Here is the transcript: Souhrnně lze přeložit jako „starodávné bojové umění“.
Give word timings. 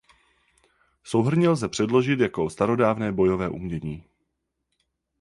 Souhrnně 1.03 1.49
lze 1.49 1.69
přeložit 1.69 2.19
jako 2.19 2.49
„starodávné 2.49 3.11
bojové 3.11 3.49
umění“. 3.49 4.03